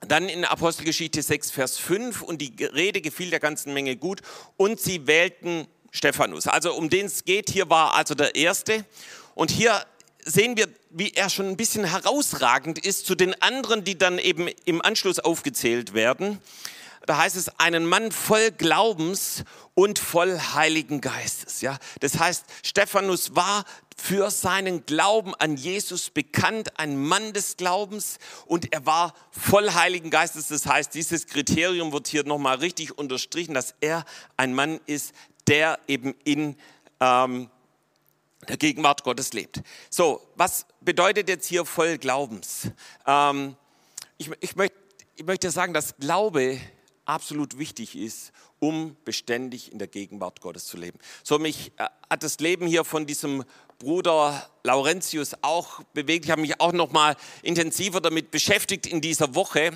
[0.00, 4.20] dann in Apostelgeschichte 6, Vers 5, und die Rede gefiel der ganzen Menge gut,
[4.56, 6.46] und sie wählten Stephanus.
[6.46, 8.84] Also um den es geht, hier war also der Erste.
[9.34, 9.84] Und hier
[10.24, 14.48] sehen wir, wie er schon ein bisschen herausragend ist zu den anderen, die dann eben
[14.64, 16.40] im Anschluss aufgezählt werden.
[17.06, 21.60] da heißt es, einen Mann voll Glaubens und voll Heiligen Geistes.
[21.60, 23.64] Ja, das heißt, Stephanus war
[23.96, 30.10] für seinen Glauben an Jesus bekannt, ein Mann des Glaubens und er war voll Heiligen
[30.10, 30.48] Geistes.
[30.48, 34.04] Das heißt, dieses Kriterium wird hier nochmal richtig unterstrichen, dass er
[34.36, 35.14] ein Mann ist,
[35.48, 36.56] der eben in
[37.00, 37.50] ähm,
[38.48, 39.62] der Gegenwart Gottes lebt.
[39.90, 42.70] So, was bedeutet jetzt hier voll Glaubens?
[43.06, 43.56] Ähm,
[44.18, 44.76] ich, ich, möchte,
[45.16, 46.60] ich möchte sagen, dass Glaube
[47.06, 50.98] absolut wichtig ist, um beständig in der Gegenwart Gottes zu leben.
[51.22, 53.44] So mich äh, hat das Leben hier von diesem
[53.78, 56.24] Bruder Laurentius auch bewegt.
[56.24, 59.72] Ich habe mich auch noch mal intensiver damit beschäftigt in dieser Woche.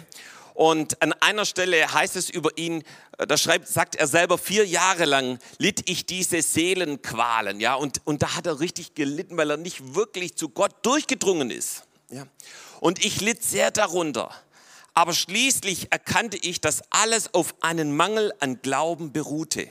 [0.54, 2.82] Und an einer Stelle heißt es über ihn,
[3.18, 7.60] äh, da schreibt, sagt er selber, vier Jahre lang litt ich diese Seelenqualen.
[7.60, 11.50] Ja, und, und da hat er richtig gelitten, weil er nicht wirklich zu Gott durchgedrungen
[11.50, 11.84] ist.
[12.10, 12.26] Ja.
[12.80, 14.34] Und ich litt sehr darunter.
[14.94, 19.68] Aber schließlich erkannte ich, dass alles auf einen Mangel an Glauben beruhte.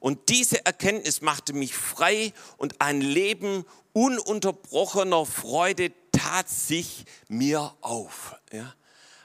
[0.00, 8.36] Und diese Erkenntnis machte mich frei und ein Leben ununterbrochener Freude tat sich mir auf.
[8.52, 8.74] Ja?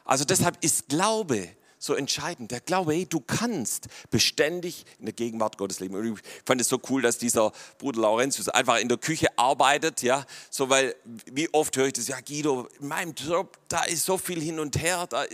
[0.05, 1.49] Also deshalb ist Glaube
[1.81, 2.51] so entscheidend.
[2.51, 5.95] Der Glaube, hey, du kannst beständig in der Gegenwart Gottes leben.
[5.95, 10.03] Und ich fand es so cool, dass dieser Bruder Laurentius einfach in der Küche arbeitet,
[10.03, 14.05] ja, so weil, wie oft höre ich das, ja Guido, in meinem Job, da ist
[14.05, 15.25] so viel hin und her, da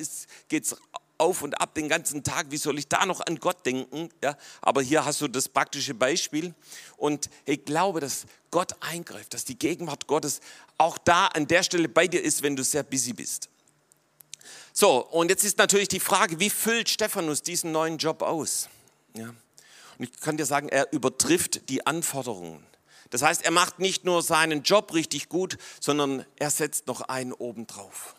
[0.48, 0.76] geht es
[1.18, 4.10] auf und ab den ganzen Tag, wie soll ich da noch an Gott denken?
[4.24, 6.54] Ja, aber hier hast du das praktische Beispiel
[6.96, 10.40] und ich glaube, dass Gott eingreift, dass die Gegenwart Gottes
[10.78, 13.50] auch da an der Stelle bei dir ist, wenn du sehr busy bist.
[14.80, 18.70] So, und jetzt ist natürlich die Frage, wie füllt Stephanus diesen neuen Job aus?
[19.16, 19.30] Ja.
[19.30, 22.64] Und ich kann dir sagen, er übertrifft die Anforderungen.
[23.10, 27.34] Das heißt, er macht nicht nur seinen Job richtig gut, sondern er setzt noch einen
[27.34, 28.14] obendrauf.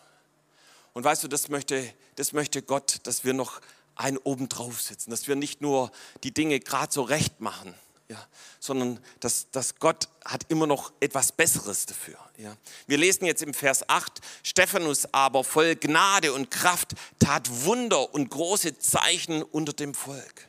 [0.95, 3.61] Und weißt du, das möchte, das möchte Gott, dass wir noch
[3.95, 5.93] einen obendrauf setzen, dass wir nicht nur
[6.25, 7.73] die Dinge gerade so recht machen,
[8.09, 8.27] ja,
[8.59, 12.19] sondern dass, dass Gott hat immer noch etwas Besseres dafür.
[12.39, 12.57] Ja.
[12.87, 18.31] Wir lesen jetzt im Vers 8, Stephanus aber voll Gnade und Kraft tat Wunder und
[18.31, 20.49] große Zeichen unter dem Volk.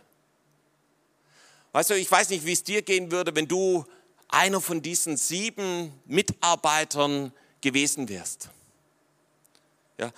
[1.74, 3.86] Weißt du, ich weiß nicht, wie es dir gehen würde, wenn du
[4.30, 8.50] einer von diesen sieben Mitarbeitern gewesen wärst.
[9.98, 10.12] Ja,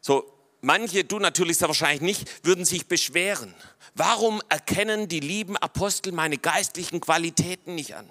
[0.00, 3.54] so manche, du natürlich sehr wahrscheinlich nicht, würden sich beschweren.
[3.94, 8.10] Warum erkennen die lieben Apostel meine geistlichen Qualitäten nicht an?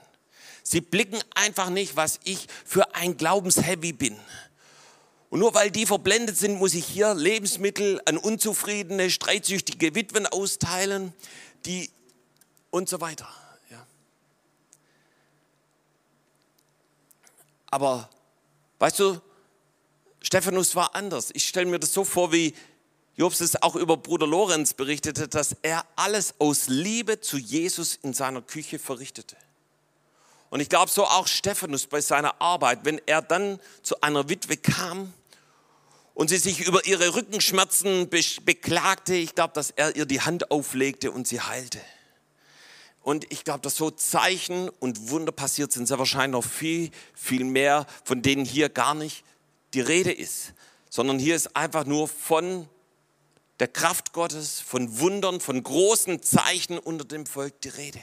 [0.63, 4.17] Sie blicken einfach nicht, was ich für ein Glaubensheavy bin.
[5.29, 11.13] Und nur weil die verblendet sind, muss ich hier Lebensmittel an unzufriedene, streitsüchtige Witwen austeilen,
[11.65, 11.91] die
[12.71, 13.27] und so weiter.
[13.69, 13.85] Ja.
[17.67, 18.09] Aber
[18.79, 19.21] weißt du,
[20.25, 21.29] Stephanus war anders.
[21.33, 22.55] Ich stelle mir das so vor, wie
[23.15, 28.11] Jobs es auch über Bruder Lorenz berichtete, dass er alles aus Liebe zu Jesus in
[28.11, 29.35] seiner Küche verrichtete.
[30.49, 34.57] Und ich glaube, so auch Stephanus bei seiner Arbeit, wenn er dann zu einer Witwe
[34.57, 35.13] kam
[36.15, 41.11] und sie sich über ihre Rückenschmerzen beklagte, ich glaube, dass er ihr die Hand auflegte
[41.11, 41.79] und sie heilte.
[43.03, 47.43] Und ich glaube, dass so Zeichen und Wunder passiert sind, sehr wahrscheinlich noch viel, viel
[47.43, 49.23] mehr, von denen hier gar nicht
[49.75, 50.53] die Rede ist,
[50.89, 52.67] sondern hier ist einfach nur von
[53.59, 58.01] der Kraft Gottes, von Wundern, von großen Zeichen unter dem Volk die Rede.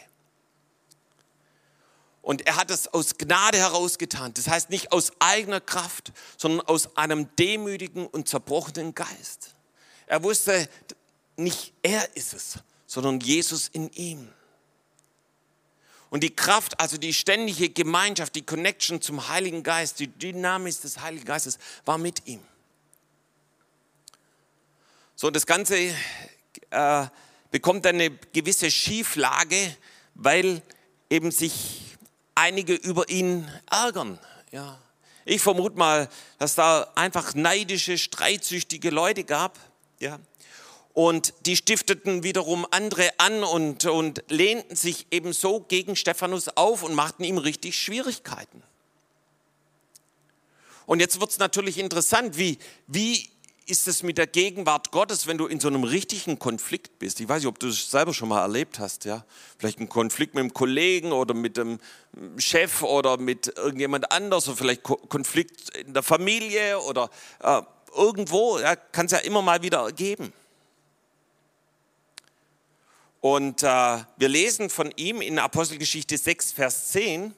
[2.20, 4.32] Und er hat es aus Gnade herausgetan.
[4.34, 9.54] Das heißt nicht aus eigener Kraft, sondern aus einem demütigen und zerbrochenen Geist.
[10.06, 10.68] Er wusste,
[11.36, 14.28] nicht er ist es, sondern Jesus in ihm.
[16.12, 21.00] Und die Kraft, also die ständige Gemeinschaft, die Connection zum Heiligen Geist, die Dynamik des
[21.00, 22.42] Heiligen Geistes war mit ihm.
[25.16, 25.94] So, das Ganze
[26.68, 27.06] äh,
[27.50, 29.74] bekommt eine gewisse Schieflage,
[30.14, 30.60] weil
[31.08, 31.96] eben sich
[32.34, 34.18] einige über ihn ärgern.
[34.50, 34.78] Ja.
[35.24, 39.58] Ich vermute mal, dass da einfach neidische, streitsüchtige Leute gab.
[39.98, 40.18] Ja.
[40.94, 46.94] Und die stifteten wiederum andere an und, und lehnten sich ebenso gegen Stephanus auf und
[46.94, 48.62] machten ihm richtig Schwierigkeiten.
[50.84, 53.30] Und jetzt wird es natürlich interessant, wie, wie
[53.66, 57.20] ist es mit der Gegenwart Gottes, wenn du in so einem richtigen Konflikt bist?
[57.20, 59.24] Ich weiß nicht, ob du das selber schon mal erlebt hast, ja?
[59.58, 61.78] Vielleicht ein Konflikt mit einem Kollegen oder mit dem
[62.36, 67.08] Chef oder mit irgendjemand anders oder vielleicht Konflikt in der Familie oder
[67.40, 67.62] äh,
[67.96, 70.32] irgendwo, ja, kann es ja immer mal wieder geben.
[73.22, 73.66] Und äh,
[74.16, 77.32] wir lesen von ihm in Apostelgeschichte 6, Vers 10.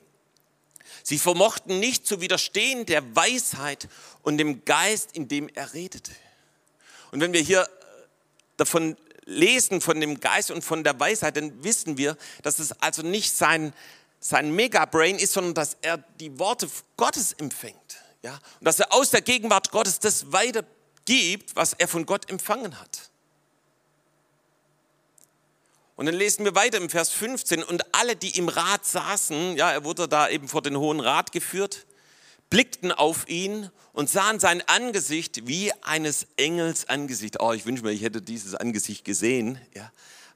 [1.02, 3.88] Sie vermochten nicht zu widerstehen der Weisheit
[4.22, 6.12] und dem Geist, in dem er redete.
[7.12, 7.66] Und wenn wir hier äh,
[8.56, 13.02] davon lesen von dem Geist und von der Weisheit, dann wissen wir, dass es also
[13.02, 13.74] nicht sein,
[14.20, 16.66] sein Megabrain ist, sondern dass er die Worte
[16.96, 17.98] Gottes empfängt.
[18.22, 18.32] Ja?
[18.58, 23.10] Und dass er aus der Gegenwart Gottes das weitergibt, was er von Gott empfangen hat.
[25.96, 27.62] Und dann lesen wir weiter im Vers 15.
[27.62, 31.30] Und alle, die im Rat saßen, ja, er wurde da eben vor den Hohen Rat
[31.30, 31.86] geführt,
[32.50, 37.40] blickten auf ihn und sahen sein Angesicht wie eines Engels Angesicht.
[37.40, 39.60] Oh, ich wünsche mir, ich hätte dieses Angesicht gesehen.
[39.74, 39.90] Ja.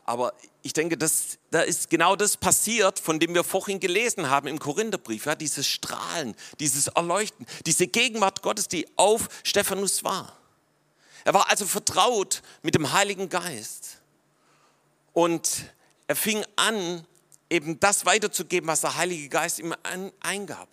[0.04, 4.46] Aber ich denke, das, da ist genau das passiert, von dem wir vorhin gelesen haben
[4.46, 5.26] im Korintherbrief.
[5.26, 10.38] Ja, dieses Strahlen, dieses Erleuchten, diese Gegenwart Gottes, die auf Stephanus war.
[11.24, 13.98] Er war also vertraut mit dem Heiligen Geist.
[15.12, 15.64] Und
[16.06, 17.06] er fing an,
[17.50, 19.74] eben das weiterzugeben, was der Heilige Geist ihm
[20.20, 20.68] eingab.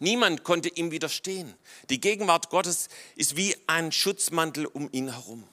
[0.00, 1.54] Niemand konnte ihm widerstehen.
[1.90, 5.44] Die Gegenwart Gottes ist wie ein Schutzmantel um ihn herum.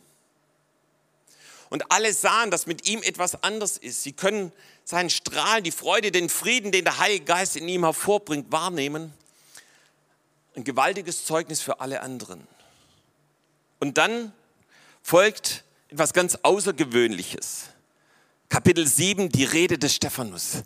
[1.69, 4.03] Und alle sahen, dass mit ihm etwas anders ist.
[4.03, 4.51] Sie können
[4.83, 9.13] seinen Strahl, die Freude, den Frieden, den der Heilige Geist in ihm hervorbringt, wahrnehmen.
[10.55, 12.47] Ein gewaltiges Zeugnis für alle anderen.
[13.79, 14.31] Und dann
[15.01, 15.64] folgt
[15.95, 17.67] etwas ganz Außergewöhnliches.
[18.49, 20.63] Kapitel 7, die Rede des Stephanus.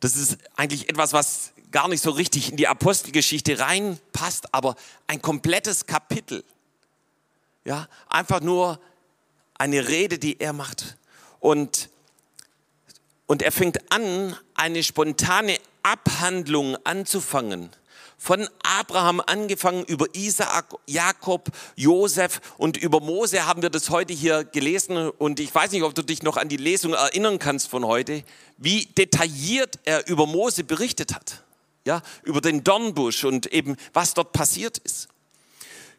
[0.00, 4.74] Das ist eigentlich etwas, was gar nicht so richtig in die Apostelgeschichte reinpasst, aber
[5.06, 6.42] ein komplettes Kapitel.
[7.64, 8.80] Ja, einfach nur
[9.54, 10.96] eine Rede, die er macht.
[11.38, 11.88] Und,
[13.28, 17.70] und er fängt an, eine spontane Abhandlung anzufangen
[18.18, 24.44] von Abraham angefangen über Isaak, Jakob, Josef und über Mose haben wir das heute hier
[24.44, 25.08] gelesen.
[25.08, 28.24] Und ich weiß nicht, ob du dich noch an die Lesung erinnern kannst von heute,
[28.56, 31.44] wie detailliert er über Mose berichtet hat.
[31.84, 35.08] Ja, über den Dornbusch und eben was dort passiert ist.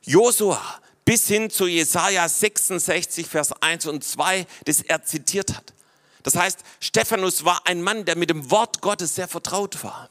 [0.04, 0.62] Josua
[1.06, 5.74] bis hin zu Jesaja 66, Vers 1 und 2, das er zitiert hat.
[6.22, 10.10] Das heißt, Stephanus war ein Mann, der mit dem Wort Gottes sehr vertraut war.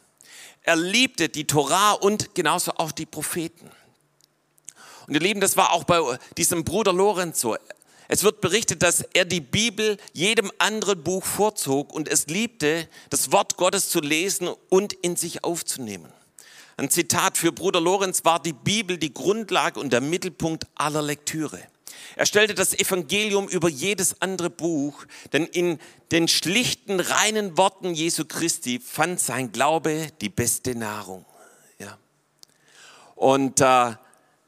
[0.69, 3.71] Er liebte die Torah und genauso auch die Propheten.
[5.07, 7.57] Und ihr Lieben, das war auch bei diesem Bruder Lorenz so.
[8.07, 13.33] Es wird berichtet, dass er die Bibel jedem anderen Buch vorzog und es liebte, das
[13.33, 16.13] Wort Gottes zu lesen und in sich aufzunehmen.
[16.77, 21.63] Ein Zitat für Bruder Lorenz war die Bibel die Grundlage und der Mittelpunkt aller Lektüre.
[22.17, 25.79] Er stellte das Evangelium über jedes andere Buch, denn in
[26.11, 31.25] den schlichten, reinen Worten Jesu Christi fand sein Glaube die beste Nahrung.
[31.79, 31.99] Ja.
[33.15, 33.95] Und, äh,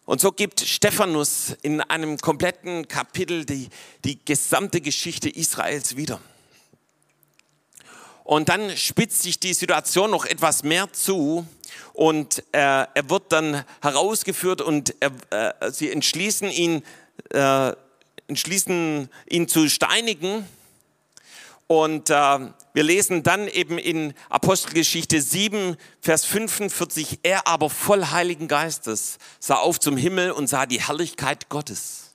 [0.04, 3.68] und so gibt Stephanus in einem kompletten Kapitel die,
[4.04, 6.20] die gesamte Geschichte Israels wieder.
[8.30, 11.46] Und dann spitzt sich die Situation noch etwas mehr zu
[11.94, 15.10] und äh, er wird dann herausgeführt und er,
[15.60, 16.84] äh, sie entschließen ihn
[17.30, 17.72] äh,
[18.26, 20.46] entschließen, ihn zu steinigen.
[21.66, 22.14] Und äh,
[22.72, 29.56] wir lesen dann eben in Apostelgeschichte 7, Vers 45, er aber voll Heiligen Geistes sah
[29.56, 32.14] auf zum Himmel und sah die Herrlichkeit Gottes.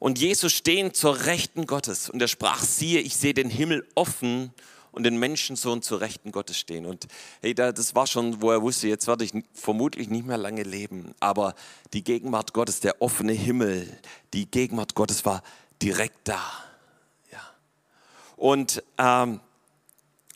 [0.00, 2.10] Und Jesus stehen zur Rechten Gottes.
[2.10, 4.52] Und er sprach, siehe, ich sehe den Himmel offen
[4.92, 6.86] und den Menschensohn zur Rechten Gottes stehen.
[6.86, 7.08] Und
[7.40, 11.14] hey, das war schon, wo er wusste, jetzt werde ich vermutlich nicht mehr lange leben.
[11.18, 11.54] Aber
[11.92, 13.88] die Gegenwart Gottes, der offene Himmel,
[14.34, 15.42] die Gegenwart Gottes war
[15.82, 16.42] direkt da.
[17.32, 17.40] Ja.
[18.36, 19.40] Und ähm,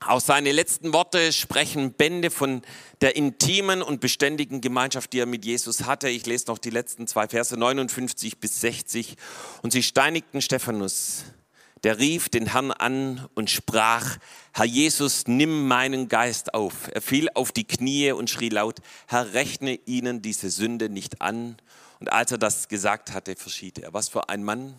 [0.01, 2.63] auch seine letzten Worte sprechen Bände von
[3.01, 6.09] der intimen und beständigen Gemeinschaft, die er mit Jesus hatte.
[6.09, 9.17] Ich lese noch die letzten zwei Verse 59 bis 60.
[9.63, 11.25] Und sie steinigten Stephanus
[11.85, 14.19] der rief den Herrn an und sprach,
[14.53, 16.89] Herr Jesus, nimm meinen Geist auf.
[16.93, 21.57] Er fiel auf die Knie und schrie laut, Herr, rechne ihnen diese Sünde nicht an.
[22.01, 23.93] Und als er das gesagt hatte, verschied er.
[23.93, 24.75] Was für ein Mann,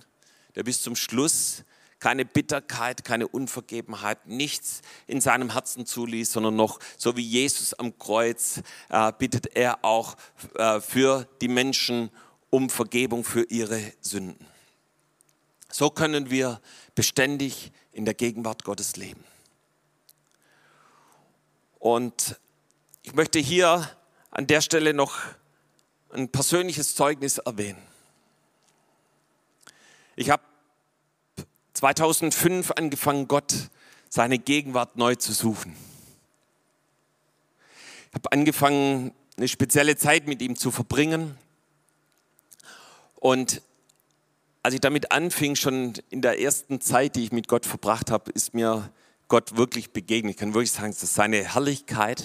[0.55, 1.63] der bis zum Schluss
[1.99, 7.97] keine Bitterkeit, keine Unvergebenheit, nichts in seinem Herzen zuließ, sondern noch, so wie Jesus am
[7.97, 10.15] Kreuz, äh, bittet er auch
[10.55, 12.12] äh, für die Menschen
[12.49, 14.45] um Vergebung für ihre Sünden.
[15.77, 16.59] So können wir
[16.95, 19.23] beständig in der Gegenwart Gottes leben.
[21.77, 22.39] Und
[23.03, 23.87] ich möchte hier
[24.31, 25.19] an der Stelle noch
[26.09, 27.79] ein persönliches Zeugnis erwähnen.
[30.15, 30.41] Ich habe
[31.73, 33.53] 2005 angefangen, Gott
[34.09, 35.75] seine Gegenwart neu zu suchen.
[38.09, 41.37] Ich habe angefangen, eine spezielle Zeit mit ihm zu verbringen.
[43.19, 43.61] Und
[44.67, 48.30] als ich damit anfing, schon in der ersten Zeit, die ich mit Gott verbracht habe,
[48.32, 48.91] ist mir
[49.30, 50.32] Gott wirklich begegnet.
[50.32, 52.21] Ich kann wirklich sagen, dass seine Herrlichkeit,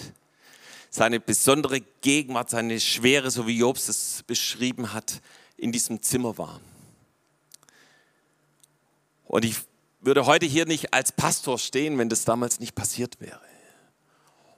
[0.90, 5.22] seine besondere Gegenwart, seine Schwere, so wie Jobs es beschrieben hat,
[5.56, 6.60] in diesem Zimmer war.
[9.26, 9.58] Und ich
[10.00, 13.38] würde heute hier nicht als Pastor stehen, wenn das damals nicht passiert wäre.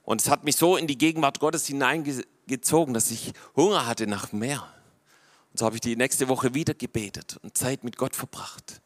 [0.04, 4.32] Und es hat mich so in die Gegenwart Gottes hineingezogen, dass ich Hunger hatte nach
[4.32, 4.66] mehr.
[5.54, 8.80] Und so habe ich die nächste Woche wieder gebetet und Zeit mit Gott verbracht.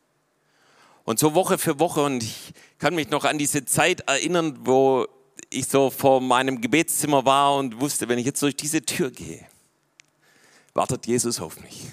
[1.04, 5.06] Und so Woche für Woche, und ich kann mich noch an diese Zeit erinnern, wo
[5.48, 9.46] ich so vor meinem Gebetszimmer war und wusste, wenn ich jetzt durch diese Tür gehe,
[10.74, 11.86] wartet Jesus auf mich.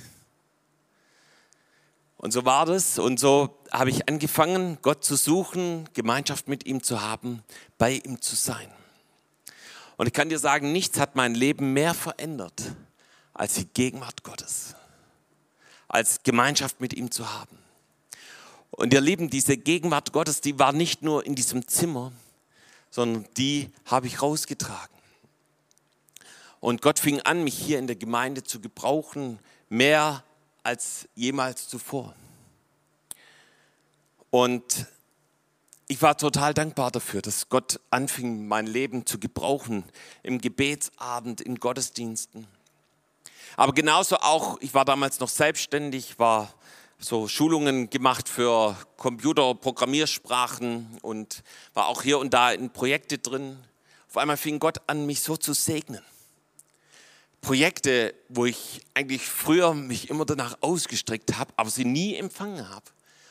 [2.18, 3.00] Und so war das.
[3.00, 7.44] Und so habe ich angefangen, Gott zu suchen, Gemeinschaft mit ihm zu haben,
[7.78, 8.70] bei ihm zu sein.
[9.96, 12.76] Und ich kann dir sagen, nichts hat mein Leben mehr verändert
[13.36, 14.76] als die Gegenwart Gottes,
[15.88, 17.58] als Gemeinschaft mit ihm zu haben.
[18.72, 22.12] Und ihr Lieben, diese Gegenwart Gottes, die war nicht nur in diesem Zimmer,
[22.90, 24.96] sondern die habe ich rausgetragen.
[26.62, 30.24] Und Gott fing an, mich hier in der Gemeinde zu gebrauchen, mehr
[30.64, 32.16] als jemals zuvor.
[34.32, 34.88] Und
[35.88, 39.84] ich war total dankbar dafür, dass Gott anfing, mein Leben zu gebrauchen
[40.24, 42.48] im Gebetsabend, in Gottesdiensten.
[43.58, 46.54] Aber genauso auch, ich war damals noch selbstständig, war
[47.00, 53.58] so Schulungen gemacht für Computer, Programmiersprachen und war auch hier und da in Projekte drin.
[54.10, 56.02] Auf einmal fing Gott an, mich so zu segnen.
[57.42, 62.86] Projekte, wo ich eigentlich früher mich immer danach ausgestreckt habe, aber sie nie empfangen habe.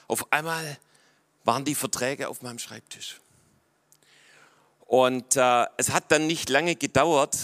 [0.06, 0.78] Auf einmal
[1.44, 3.20] waren die Verträge auf meinem Schreibtisch.
[4.86, 7.36] Und äh, es hat dann nicht lange gedauert,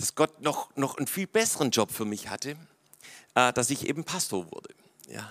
[0.00, 2.56] dass Gott noch, noch einen viel besseren Job für mich hatte,
[3.34, 4.74] äh, dass ich eben Pastor wurde.
[5.08, 5.30] Ja.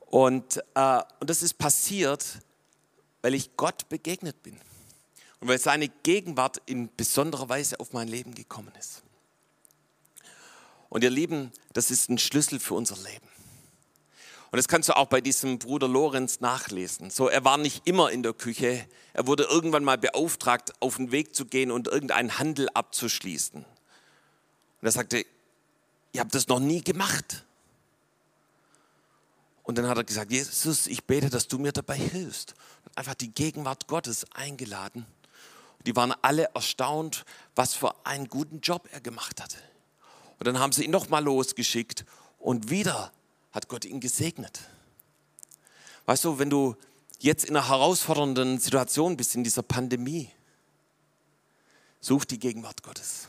[0.00, 2.38] Und, äh, und das ist passiert,
[3.22, 4.58] weil ich Gott begegnet bin
[5.40, 9.02] und weil seine Gegenwart in besonderer Weise auf mein Leben gekommen ist.
[10.90, 13.26] Und ihr Lieben, das ist ein Schlüssel für unser Leben.
[14.50, 17.10] Und das kannst du auch bei diesem Bruder Lorenz nachlesen.
[17.10, 18.86] So, er war nicht immer in der Küche.
[19.12, 23.66] Er wurde irgendwann mal beauftragt, auf den Weg zu gehen und irgendeinen Handel abzuschließen.
[24.80, 25.24] Und er sagte,
[26.12, 27.44] ihr habt das noch nie gemacht.
[29.62, 32.54] Und dann hat er gesagt, Jesus, ich bete, dass du mir dabei hilfst.
[32.84, 35.06] Und einfach die Gegenwart Gottes eingeladen.
[35.86, 39.58] Die waren alle erstaunt, was für einen guten Job er gemacht hatte.
[40.38, 42.04] Und dann haben sie ihn nochmal losgeschickt
[42.38, 43.12] und wieder
[43.52, 44.60] hat Gott ihn gesegnet.
[46.06, 46.76] Weißt du, wenn du
[47.18, 50.30] jetzt in einer herausfordernden Situation bist, in dieser Pandemie,
[52.00, 53.28] such die Gegenwart Gottes.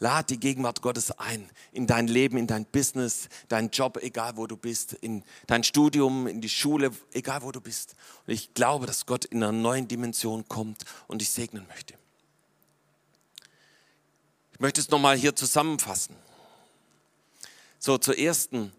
[0.00, 4.46] Lad die Gegenwart Gottes ein in dein Leben, in dein Business, dein Job, egal wo
[4.46, 7.96] du bist, in dein Studium, in die Schule, egal wo du bist.
[8.26, 11.94] Und ich glaube, dass Gott in einer neuen Dimension kommt und dich segnen möchte.
[14.52, 16.14] Ich möchte es nochmal hier zusammenfassen.
[17.80, 18.72] So, zur ersten,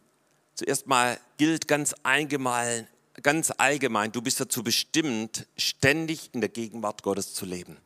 [0.56, 2.88] zuerst mal gilt ganz allgemein,
[3.24, 7.78] ganz allgemein, du bist dazu bestimmt, ständig in der Gegenwart Gottes zu leben.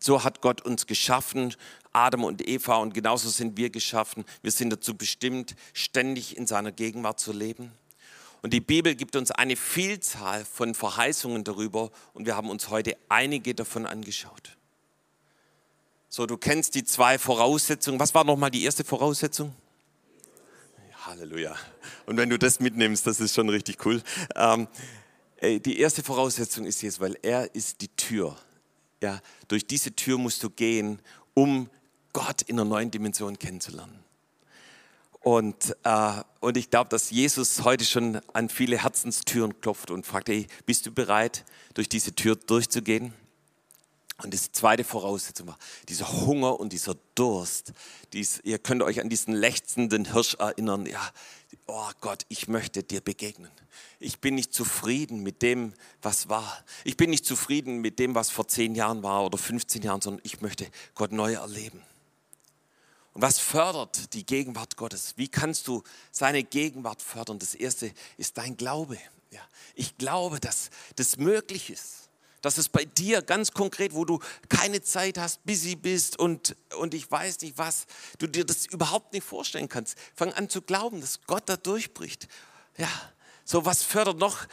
[0.00, 1.54] So hat Gott uns geschaffen,
[1.92, 4.24] Adam und Eva, und genauso sind wir geschaffen.
[4.42, 7.72] Wir sind dazu bestimmt, ständig in seiner Gegenwart zu leben.
[8.42, 12.96] Und die Bibel gibt uns eine Vielzahl von Verheißungen darüber und wir haben uns heute
[13.08, 14.56] einige davon angeschaut.
[16.08, 17.98] So, du kennst die zwei Voraussetzungen.
[17.98, 19.54] Was war nochmal die erste Voraussetzung?
[21.04, 21.56] Halleluja.
[22.06, 24.02] Und wenn du das mitnimmst, das ist schon richtig cool.
[24.36, 24.68] Ähm,
[25.42, 28.36] die erste Voraussetzung ist jetzt, weil er ist die Tür.
[29.02, 31.00] Ja, durch diese Tür musst du gehen,
[31.34, 31.70] um
[32.12, 34.04] Gott in einer neuen Dimension kennenzulernen.
[35.20, 40.28] Und, äh, und ich glaube, dass Jesus heute schon an viele Herzenstüren klopft und fragt,
[40.28, 43.12] hey, bist du bereit, durch diese Tür durchzugehen?
[44.22, 47.72] Und die zweite Voraussetzung war dieser Hunger und dieser Durst.
[48.12, 50.86] Dies, ihr könnt euch an diesen lechzenden Hirsch erinnern.
[50.86, 51.00] Ja,
[51.66, 53.50] oh Gott, ich möchte dir begegnen.
[54.00, 56.64] Ich bin nicht zufrieden mit dem, was war.
[56.82, 60.20] Ich bin nicht zufrieden mit dem, was vor zehn Jahren war oder 15 Jahren, sondern
[60.24, 61.80] ich möchte Gott neu erleben.
[63.14, 65.14] Und was fördert die Gegenwart Gottes?
[65.16, 67.38] Wie kannst du seine Gegenwart fördern?
[67.38, 68.98] Das erste ist dein Glaube.
[69.30, 69.40] Ja,
[69.76, 72.07] ich glaube, dass das möglich ist
[72.40, 76.94] dass es bei dir ganz konkret, wo du keine Zeit hast, busy bist und, und
[76.94, 77.86] ich weiß nicht was,
[78.18, 79.96] du dir das überhaupt nicht vorstellen kannst.
[80.14, 82.28] Fang an zu glauben, dass Gott da durchbricht.
[82.76, 82.90] Ja,
[83.44, 84.46] so was fördert noch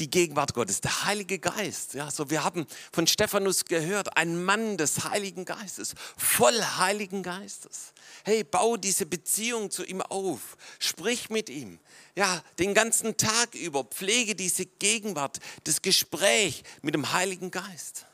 [0.00, 1.94] die Gegenwart Gottes, der Heilige Geist.
[1.94, 7.92] Ja, so wir haben von Stephanus gehört, ein Mann des Heiligen Geistes, voll Heiligen Geistes.
[8.24, 11.78] Hey, bau diese Beziehung zu ihm auf, sprich mit ihm.
[12.16, 18.06] Ja, den ganzen Tag über pflege diese Gegenwart, das Gespräch mit dem Heiligen Geist.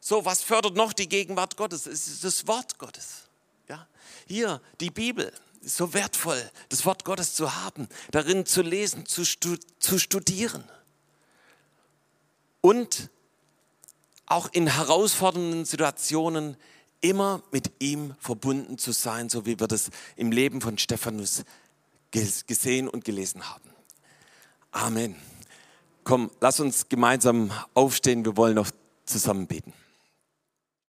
[0.00, 1.86] So, was fördert noch die Gegenwart Gottes?
[1.86, 3.24] Es ist das Wort Gottes.
[3.68, 3.86] Ja,
[4.26, 5.32] hier die Bibel.
[5.62, 10.64] so wertvoll, das Wort Gottes zu haben, darin zu lesen, zu, zu studieren.
[12.60, 13.10] Und
[14.26, 16.56] auch in herausfordernden Situationen
[17.00, 21.44] immer mit ihm verbunden zu sein, so wie wir das im Leben von Stephanus
[22.10, 23.70] gesehen und gelesen haben.
[24.72, 25.16] Amen.
[26.04, 28.70] Komm, lass uns gemeinsam aufstehen, wir wollen noch
[29.04, 29.72] zusammen beten.